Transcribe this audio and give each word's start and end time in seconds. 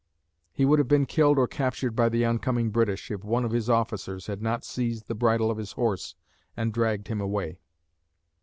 He 0.51 0.65
would 0.65 0.79
have 0.79 0.87
been 0.87 1.05
killed 1.05 1.37
or 1.37 1.47
captured 1.47 1.95
by 1.95 2.09
the 2.09 2.25
oncoming 2.25 2.71
British, 2.71 3.11
if 3.11 3.23
one 3.23 3.45
of 3.45 3.51
his 3.51 3.69
officers 3.69 4.25
had 4.25 4.41
not 4.41 4.63
seized 4.65 5.07
the 5.07 5.13
bridle 5.13 5.51
of 5.51 5.59
his 5.59 5.73
horse 5.73 6.15
and 6.57 6.73
dragged 6.73 7.07
him 7.09 7.21
away. 7.21 7.59